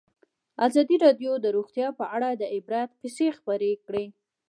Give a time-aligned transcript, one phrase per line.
[0.67, 4.05] ازادي راډیو د روغتیا په اړه د عبرت کیسې خبر کړي.